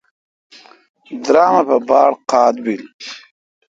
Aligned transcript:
درم 1.23 1.53
اے° 1.57 1.61
پہ 1.67 1.77
باڑ 1.87 2.11
قاد 2.29 2.55
بل۔ 2.63 2.81